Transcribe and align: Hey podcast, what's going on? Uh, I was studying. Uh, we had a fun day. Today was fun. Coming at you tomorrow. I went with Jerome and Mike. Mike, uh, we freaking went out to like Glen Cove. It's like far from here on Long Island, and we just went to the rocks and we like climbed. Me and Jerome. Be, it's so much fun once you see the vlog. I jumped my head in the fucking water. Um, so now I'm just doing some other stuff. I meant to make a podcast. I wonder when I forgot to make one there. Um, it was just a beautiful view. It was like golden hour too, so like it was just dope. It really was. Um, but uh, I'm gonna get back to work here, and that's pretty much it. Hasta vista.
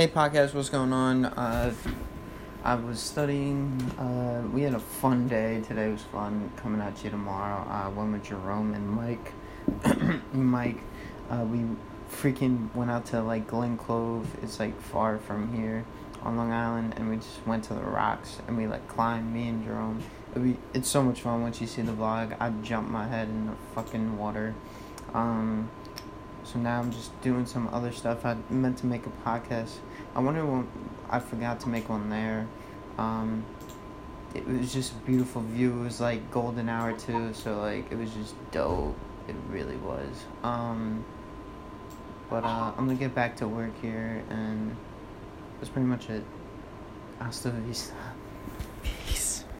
Hey 0.00 0.08
podcast, 0.08 0.54
what's 0.54 0.70
going 0.70 0.94
on? 0.94 1.26
Uh, 1.26 1.74
I 2.64 2.74
was 2.74 2.98
studying. 2.98 3.82
Uh, 3.98 4.42
we 4.50 4.62
had 4.62 4.72
a 4.72 4.78
fun 4.78 5.28
day. 5.28 5.60
Today 5.60 5.90
was 5.90 6.00
fun. 6.00 6.50
Coming 6.56 6.80
at 6.80 7.04
you 7.04 7.10
tomorrow. 7.10 7.68
I 7.68 7.88
went 7.88 8.12
with 8.12 8.24
Jerome 8.24 8.72
and 8.72 8.88
Mike. 8.88 9.34
Mike, 10.32 10.78
uh, 11.28 11.44
we 11.44 11.66
freaking 12.10 12.74
went 12.74 12.90
out 12.90 13.04
to 13.08 13.20
like 13.20 13.46
Glen 13.46 13.76
Cove. 13.76 14.26
It's 14.42 14.58
like 14.58 14.80
far 14.80 15.18
from 15.18 15.54
here 15.54 15.84
on 16.22 16.38
Long 16.38 16.50
Island, 16.50 16.94
and 16.96 17.10
we 17.10 17.16
just 17.16 17.46
went 17.46 17.64
to 17.64 17.74
the 17.74 17.82
rocks 17.82 18.38
and 18.48 18.56
we 18.56 18.66
like 18.66 18.88
climbed. 18.88 19.34
Me 19.34 19.48
and 19.48 19.62
Jerome. 19.62 20.02
Be, 20.34 20.56
it's 20.72 20.88
so 20.88 21.02
much 21.02 21.20
fun 21.20 21.42
once 21.42 21.60
you 21.60 21.66
see 21.66 21.82
the 21.82 21.92
vlog. 21.92 22.34
I 22.40 22.48
jumped 22.62 22.90
my 22.90 23.06
head 23.06 23.28
in 23.28 23.48
the 23.48 23.56
fucking 23.74 24.16
water. 24.16 24.54
Um, 25.12 25.68
so 26.52 26.58
now 26.58 26.80
I'm 26.80 26.90
just 26.90 27.18
doing 27.22 27.46
some 27.46 27.68
other 27.72 27.92
stuff. 27.92 28.24
I 28.24 28.36
meant 28.48 28.78
to 28.78 28.86
make 28.86 29.06
a 29.06 29.28
podcast. 29.28 29.76
I 30.14 30.20
wonder 30.20 30.44
when 30.44 30.66
I 31.08 31.20
forgot 31.20 31.60
to 31.60 31.68
make 31.68 31.88
one 31.88 32.10
there. 32.10 32.48
Um, 32.98 33.44
it 34.34 34.46
was 34.46 34.72
just 34.72 34.92
a 34.92 34.96
beautiful 34.96 35.42
view. 35.42 35.80
It 35.80 35.84
was 35.84 36.00
like 36.00 36.30
golden 36.30 36.68
hour 36.68 36.92
too, 36.92 37.32
so 37.34 37.60
like 37.60 37.90
it 37.92 37.96
was 37.96 38.12
just 38.12 38.34
dope. 38.50 38.96
It 39.28 39.36
really 39.48 39.76
was. 39.76 40.24
Um, 40.42 41.04
but 42.28 42.44
uh, 42.44 42.72
I'm 42.76 42.86
gonna 42.86 42.94
get 42.94 43.14
back 43.14 43.36
to 43.36 43.48
work 43.48 43.72
here, 43.80 44.22
and 44.28 44.76
that's 45.58 45.70
pretty 45.70 45.86
much 45.86 46.10
it. 46.10 46.24
Hasta 47.20 47.50
vista. 47.50 47.94